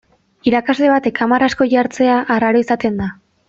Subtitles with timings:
[0.51, 3.13] Irakasle batek hamar asko jartzea arraro izaten da.